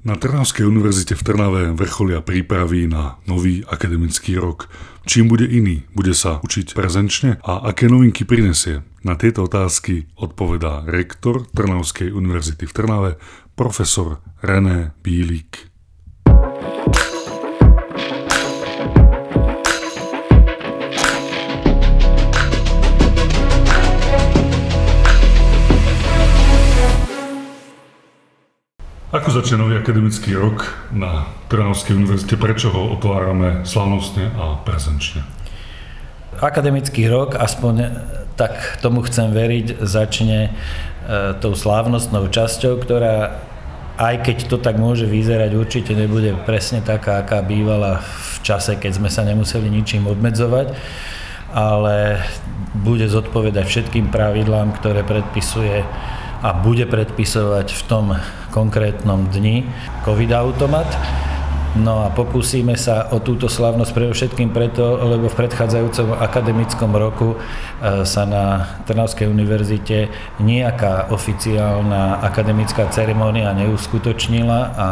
[0.00, 4.72] Na Trnavskej univerzite v Trnave vrcholia prípravy na nový akademický rok.
[5.04, 5.84] Čím bude iný?
[5.92, 7.36] Bude sa učiť prezenčne?
[7.44, 8.80] A aké novinky prinesie?
[9.04, 13.10] Na tieto otázky odpovedá rektor Trnavskej univerzity v Trnave,
[13.52, 15.68] profesor René Bílik.
[29.20, 30.64] Ako začne nový akademický rok
[30.96, 32.40] na Trnavskej univerzite?
[32.40, 35.28] Prečo ho otvárame slavnostne a prezenčne?
[36.40, 38.00] Akademický rok, aspoň
[38.40, 40.50] tak tomu chcem veriť, začne e,
[41.36, 43.44] tou slávnostnou časťou, ktorá
[44.00, 49.04] aj keď to tak môže vyzerať, určite nebude presne taká, aká bývala v čase, keď
[49.04, 50.72] sme sa nemuseli ničím obmedzovať,
[51.52, 52.24] ale
[52.72, 55.84] bude zodpovedať všetkým pravidlám, ktoré predpisuje
[56.40, 58.16] a bude predpisovať v tom
[58.50, 59.68] konkrétnom dni
[60.02, 60.88] COVID-automat.
[61.70, 68.02] No a pokúsime sa o túto slavnosť predovšetkým preto, lebo v predchádzajúcom akademickom roku e,
[68.02, 70.10] sa na Trnavskej univerzite
[70.42, 74.88] nejaká oficiálna akademická ceremónia neuskutočnila a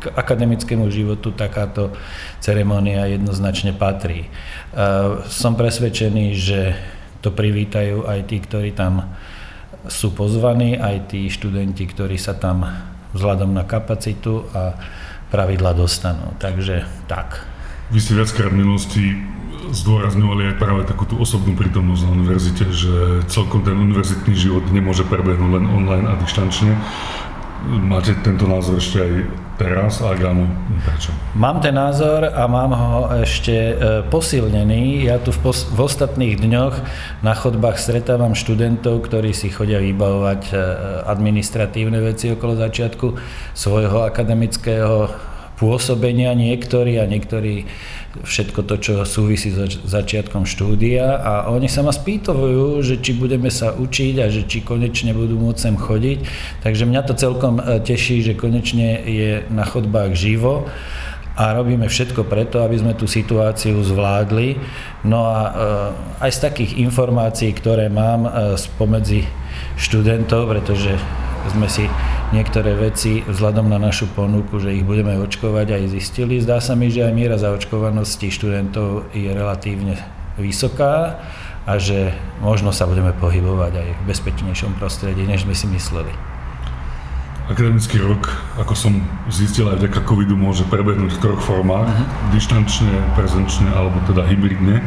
[0.00, 1.92] k akademickému životu takáto
[2.40, 4.24] ceremónia jednoznačne patrí.
[4.24, 4.28] E,
[5.28, 6.72] som presvedčený, že
[7.20, 9.12] to privítajú aj tí, ktorí tam
[9.88, 12.62] sú pozvaní aj tí študenti, ktorí sa tam
[13.16, 14.76] vzhľadom na kapacitu a
[15.32, 16.36] pravidla dostanú.
[16.36, 17.44] Takže tak.
[17.88, 19.04] Vy ste viackrát v minulosti
[19.68, 22.94] zdôrazňovali aj práve takú tú osobnú prítomnosť na univerzite, že
[23.28, 26.72] celkom ten univerzitný život nemôže prebehnúť len online a dištančne.
[27.66, 29.12] Máte tento názor ešte aj
[29.58, 30.46] teraz, ak áno,
[30.86, 31.10] prečo?
[31.34, 33.74] Mám ten názor a mám ho ešte e,
[34.06, 35.10] posilnený.
[35.10, 36.74] Ja tu v, pos- v ostatných dňoch
[37.26, 40.52] na chodbách stretávam študentov, ktorí si chodia vybavovať e,
[41.10, 43.06] administratívne veci okolo začiatku
[43.58, 45.10] svojho akademického
[45.58, 47.66] pôsobenia niektorí a niektorí
[48.22, 53.52] všetko to, čo súvisí so začiatkom štúdia a oni sa ma spýtujú, že či budeme
[53.52, 56.18] sa učiť a že či konečne budú môcť sem chodiť.
[56.64, 60.70] Takže mňa to celkom e, teší, že konečne je na chodbách živo
[61.38, 64.58] a robíme všetko preto, aby sme tú situáciu zvládli.
[65.06, 65.50] No a e,
[66.26, 69.22] aj z takých informácií, ktoré mám e, spomedzi
[69.78, 70.96] študentov, pretože
[71.50, 71.88] sme si
[72.30, 76.40] niektoré veci vzhľadom na našu ponuku, že ich budeme očkovať aj zistili.
[76.40, 79.96] Zdá sa mi, že aj miera zaočkovanosti študentov je relatívne
[80.38, 81.18] vysoká
[81.68, 86.12] a že možno sa budeme pohybovať aj v bezpečnejšom prostredí, než sme si mysleli.
[87.48, 88.28] Akademický rok,
[88.60, 89.00] ako som
[89.32, 92.32] zistil aj vďaka covidu, môže prebehnúť v troch formách, uh-huh.
[92.36, 94.84] dištančne, prezenčne alebo teda hybridne.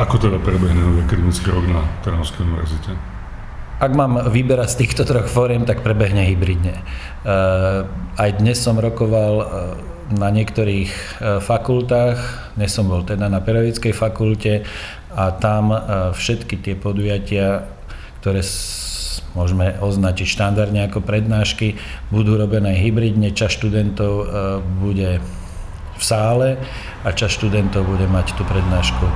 [0.00, 3.19] Ako teda prebehne akademický rok na Trnavskej univerzite?
[3.80, 6.76] Ak mám vyberať z týchto troch fóriem, tak prebehne hybridne.
[6.76, 6.82] E,
[8.20, 9.46] aj dnes som rokoval e,
[10.20, 11.02] na niektorých e,
[11.40, 12.20] fakultách,
[12.60, 14.68] dnes som bol teda na pedagogickej fakulte
[15.16, 15.72] a tam
[16.12, 17.64] všetky tie podujatia,
[18.20, 18.44] ktoré
[19.32, 21.80] môžeme označiť štandardne ako prednášky,
[22.12, 24.28] budú robené hybridne, čas študentov
[24.78, 25.24] bude
[25.96, 26.60] v sále
[27.00, 29.08] a čas študentov bude mať tú prednášku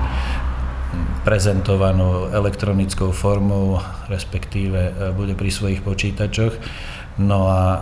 [1.24, 3.80] prezentovanú elektronickou formou,
[4.12, 6.56] respektíve e, bude pri svojich počítačoch.
[7.18, 7.78] No a e,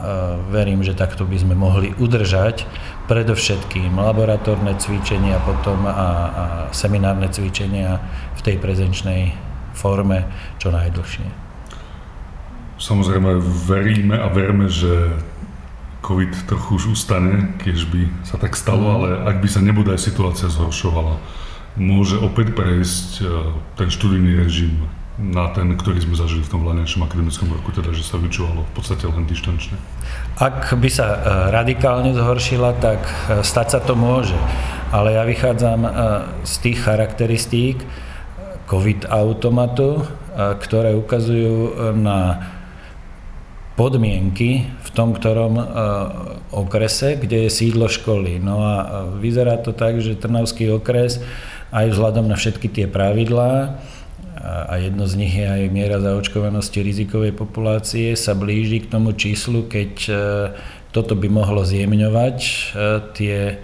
[0.52, 2.68] verím, že takto by sme mohli udržať
[3.08, 7.98] predovšetkým laboratórne cvičenia potom a, a seminárne cvičenia
[8.36, 9.32] v tej prezenčnej
[9.72, 10.28] forme
[10.60, 11.26] čo najdlhšie.
[12.82, 15.16] Samozrejme veríme a verme, že
[16.02, 18.94] COVID trochu už ustane, keď by sa tak stalo, mm.
[18.98, 21.14] ale ak by sa nebodaj situácia zhoršovala,
[21.76, 23.24] môže opäť prejsť e,
[23.80, 24.76] ten študijný režim
[25.20, 28.72] na ten, ktorý sme zažili v tom vládnejšom akademickom roku, teda že sa vyčúvalo v
[28.72, 29.76] podstate len dištančne?
[30.40, 31.18] Ak by sa e,
[31.52, 34.36] radikálne zhoršila, tak e, stať sa to môže.
[34.92, 35.88] Ale ja vychádzam
[36.44, 37.80] z tých charakteristík
[38.68, 40.04] COVID automatu,
[40.36, 42.44] ktoré ukazujú na
[43.72, 45.56] podmienky v tom ktorom
[46.52, 48.36] okrese, kde je sídlo školy.
[48.36, 48.74] No a
[49.16, 51.24] vyzerá to tak, že Trnavský okres
[51.72, 53.80] aj vzhľadom na všetky tie pravidlá
[54.42, 59.70] a jedno z nich je aj miera zaočkovanosti rizikovej populácie, sa blíži k tomu číslu,
[59.70, 60.14] keď e,
[60.90, 62.38] toto by mohlo zjemňovať
[63.16, 63.62] tie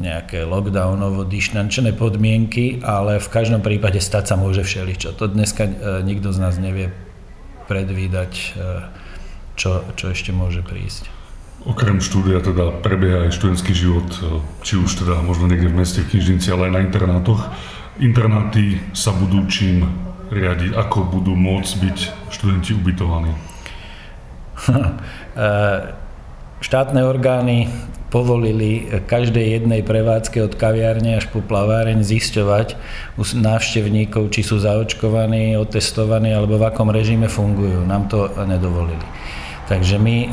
[0.00, 5.12] nejaké lockdownovo dištančné podmienky, ale v každom prípade stať sa môže všeličo.
[5.20, 5.68] To dneska
[6.00, 6.94] nikto z nás nevie
[7.68, 8.56] predvídať
[9.60, 11.19] čo, čo ešte môže prísť.
[11.68, 16.00] Okrem štúdia teda prebieha aj študentský život, e, či už teda možno niekde v meste,
[16.00, 17.52] v knižnici, ale aj na internátoch.
[18.00, 19.84] Internáty sa budú čím
[20.32, 21.98] riadiť, ako budú môcť byť
[22.32, 23.32] študenti ubytovaní?
[25.30, 25.46] E,
[26.58, 27.70] štátne orgány
[28.10, 32.74] povolili každej jednej prevádzke od kaviárne až po plaváreň zisťovať
[33.14, 37.86] u návštevníkov, či sú zaočkovaní, otestovaní alebo v akom režime fungujú.
[37.86, 39.06] Nám to nedovolili.
[39.70, 40.28] Takže my e,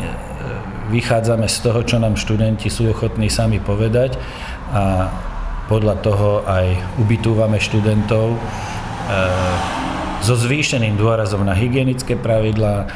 [0.89, 4.15] vychádzame z toho, čo nám študenti sú ochotní sami povedať
[4.71, 5.11] a
[5.67, 8.39] podľa toho aj ubytúvame študentov e,
[10.23, 12.89] so zvýšeným dôrazom na hygienické pravidlá,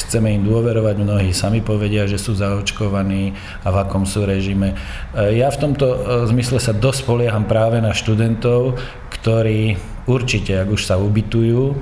[0.00, 3.34] chceme im dôverovať, mnohí sami povedia, že sú zaočkovaní
[3.66, 4.78] a v akom sú režime.
[5.12, 5.96] Ja v tomto e,
[6.30, 8.78] zmysle sa dosť polieham práve na študentov,
[9.18, 9.76] ktorí
[10.06, 11.74] určite, ak už sa ubytujú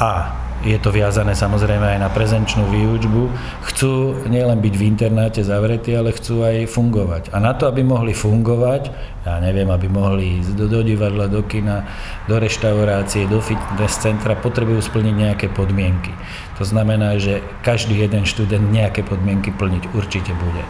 [0.00, 0.10] a
[0.60, 3.32] je to viazané samozrejme aj na prezenčnú výučbu,
[3.64, 7.32] chcú nielen byť v internáte zavretí, ale chcú aj fungovať.
[7.32, 8.92] A na to, aby mohli fungovať,
[9.24, 11.88] ja neviem, aby mohli ísť do, do divadla, do kina,
[12.28, 16.12] do reštaurácie, do fitness centra, potrebujú splniť nejaké podmienky.
[16.60, 20.64] To znamená, že každý jeden študent nejaké podmienky plniť určite bude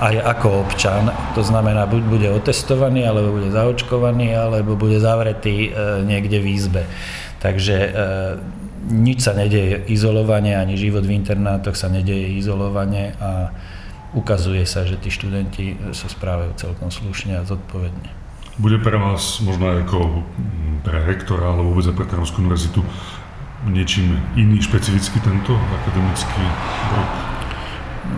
[0.00, 1.12] aj ako občan.
[1.36, 6.82] To znamená, buď bude otestovaný, alebo bude zaočkovaný, alebo bude zavretý e, niekde v izbe.
[7.40, 7.90] Takže e,
[8.90, 13.54] nič sa nedeje izolovanie, ani život v internátoch sa nedeje izolovanie a
[14.12, 18.10] ukazuje sa, že tí študenti sa správajú celkom slušne a zodpovedne.
[18.58, 19.98] Bude pre vás možno aj ako
[20.82, 22.82] pre rektora alebo vôbec aj pre Trnavskú univerzitu
[23.68, 26.44] niečím iný špecificky tento akademický
[26.96, 27.10] rok?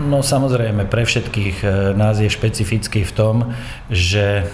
[0.07, 3.37] No samozrejme, pre všetkých eh, nás je špecifický v tom,
[3.91, 4.49] že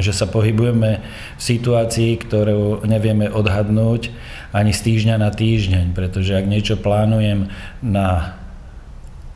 [0.00, 1.00] že sa pohybujeme
[1.36, 4.12] v situácii, ktorú nevieme odhadnúť
[4.50, 8.40] ani z týždňa na týždeň, pretože ak niečo plánujem na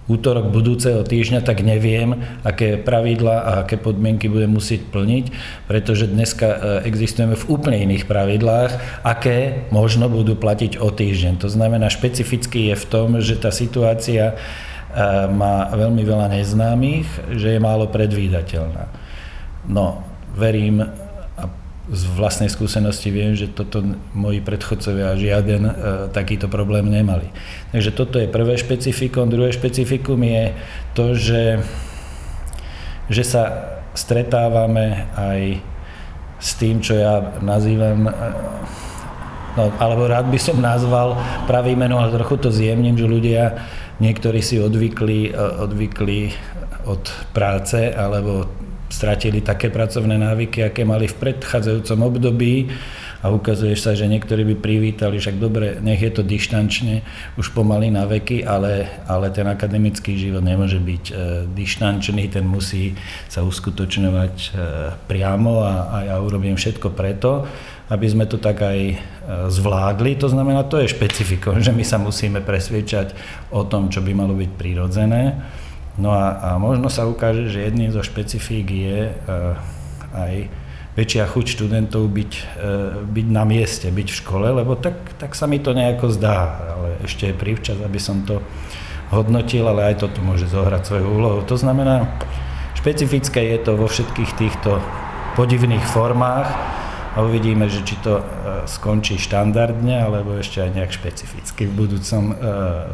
[0.05, 5.25] útorok budúceho týždňa, tak neviem, aké pravidla a aké podmienky budem musieť plniť,
[5.65, 11.41] pretože dneska e, existujeme v úplne iných pravidlách, aké možno budú platiť o týždeň.
[11.41, 14.35] To znamená, špecificky je v tom, že tá situácia e,
[15.33, 18.93] má veľmi veľa neznámych, že je málo predvídateľná.
[19.65, 20.05] No,
[20.35, 20.83] verím
[21.39, 21.45] a
[21.91, 23.85] z vlastnej skúsenosti viem, že toto
[24.17, 25.73] moji predchodcovia žiaden e,
[26.11, 27.29] takýto problém nemali.
[27.77, 29.29] Takže toto je prvé špecifikum.
[29.29, 30.45] Druhé špecifikum je
[30.97, 31.45] to, že,
[33.13, 33.43] že sa
[33.95, 35.61] stretávame aj
[36.41, 38.13] s tým, čo ja nazývam, e,
[39.61, 43.61] no, alebo rád by som nazval pravý meno, ale trochu to zjemním, že ľudia,
[44.01, 46.33] niektorí si odvykli, e, odvykli
[46.85, 52.69] od práce alebo stratili také pracovné návyky, aké mali v predchádzajúcom období
[53.25, 57.01] a ukazuje sa, že niektorí by privítali, však dobre, nech je to dištančne,
[57.41, 61.13] už pomaly na veky, ale, ale ten akademický život nemôže byť e,
[61.49, 62.93] dištančný, ten musí
[63.33, 64.49] sa uskutočňovať e,
[65.09, 67.49] priamo a, a ja urobím všetko preto,
[67.89, 68.97] aby sme to tak aj e,
[69.49, 70.21] zvládli.
[70.21, 73.17] To znamená, to je špecifikom, že my sa musíme presviečať
[73.57, 75.41] o tom, čo by malo byť prirodzené.
[75.95, 79.55] No a, a možno sa ukáže, že jedným zo špecifík je uh,
[80.11, 80.51] aj
[80.99, 85.47] väčšia chuť študentov byť, uh, byť na mieste, byť v škole, lebo tak, tak sa
[85.47, 88.43] mi to nejako zdá, ale ešte je prívčas, aby som to
[89.15, 91.41] hodnotil, ale aj toto môže zohrať svoju úlohu.
[91.47, 92.11] To znamená,
[92.75, 94.83] špecifické je to vo všetkých týchto
[95.39, 96.51] podivných formách
[97.15, 102.35] a uvidíme, že či to uh, skončí štandardne, alebo ešte aj nejak špecificky v budúcom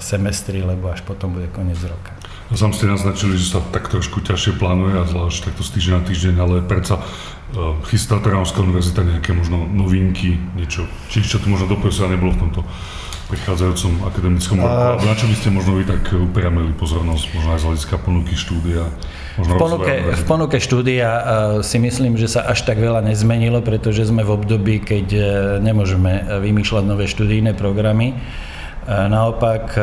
[0.05, 2.20] semestri, lebo až potom bude koniec roka.
[2.51, 6.03] Sám ste naznačili, že sa tak trošku ťažšie plánuje a zvlášť takto z týždeň na
[6.03, 11.71] týždeň, ale predsa uh, chystá Trnavská univerzita nejaké možno novinky, niečo, či čo tu možno
[11.71, 12.61] doposiaľ nebolo v tomto
[13.31, 17.67] prichádzajúcom akademickom roku, na čo by ste možno vy tak upriamili pozornosť, možno aj z
[17.71, 18.83] hľadiska ponuky štúdia?
[19.39, 21.23] v ponuke, v ponuke štúdia uh,
[21.63, 25.23] si myslím, že sa až tak veľa nezmenilo, pretože sme v období, keď uh,
[25.63, 28.19] nemôžeme vymýšľať nové študijné programy.
[28.91, 29.83] Naopak e,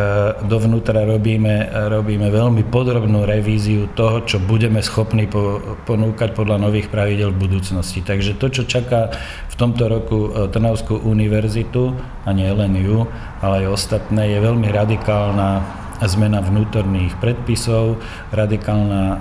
[0.52, 7.32] dovnútra robíme, robíme veľmi podrobnú revíziu toho, čo budeme schopní po, ponúkať podľa nových pravidel
[7.32, 8.04] v budúcnosti.
[8.04, 9.16] Takže to, čo čaká
[9.48, 11.96] v tomto roku e, Trnavskú univerzitu,
[12.28, 13.08] a nie len ju,
[13.40, 15.64] ale aj ostatné, je veľmi radikálna
[16.04, 18.04] zmena vnútorných predpisov,
[18.36, 19.18] radikálna e,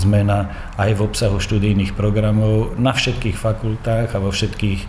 [0.00, 4.80] zmena aj v obsahu študijných programov na všetkých fakultách a vo všetkých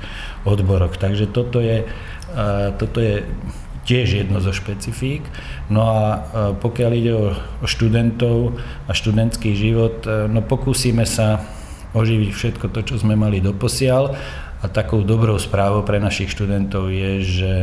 [0.48, 0.96] odboroch.
[0.96, 1.84] Takže toto je,
[2.80, 3.28] toto je
[3.86, 5.22] tiež jedno zo špecifík.
[5.70, 6.02] No a
[6.58, 8.58] pokiaľ ide o, o študentov
[8.90, 11.46] a študentský život, e, no pokúsime sa
[11.94, 14.18] oživiť všetko to, čo sme mali doposiaľ
[14.60, 17.56] a takou dobrou správou pre našich študentov je, že,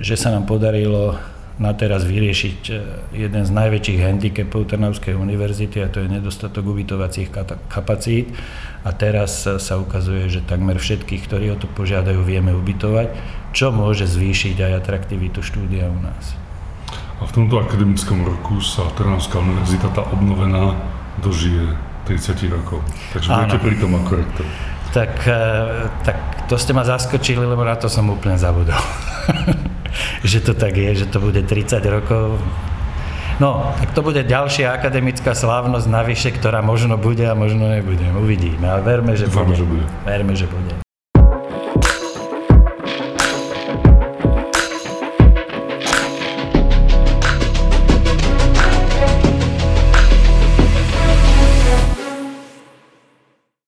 [0.00, 1.20] že sa nám podarilo
[1.56, 2.72] na teraz vyriešiť e,
[3.16, 7.32] jeden z najväčších handicapov Trnavskej univerzity a to je nedostatok ubytovacích
[7.68, 8.36] kapacít.
[8.84, 13.08] A teraz sa ukazuje, že takmer všetkých, ktorí o to požiadajú, vieme ubytovať,
[13.56, 16.36] čo môže zvýšiť aj atraktivitu štúdia u nás.
[17.16, 20.76] A v tomto akademickom roku sa Trnavská univerzita, tá obnovená,
[21.24, 21.72] dožije
[22.04, 22.84] 30 rokov.
[23.16, 23.48] Takže Áno.
[23.48, 24.44] budete pri tom ako rektor.
[24.92, 25.40] Tak, e,
[26.04, 28.78] tak to ste ma zaskočili, lebo na to som úplne zabudol.
[30.24, 32.38] že to tak je, že to bude 30 rokov.
[33.36, 38.08] No, tak to bude ďalšia akademická slávnosť navyše, ktorá možno bude a možno nebude.
[38.16, 39.84] Uvidíme, ale verme, že bude.
[40.08, 40.85] Verme, že bude.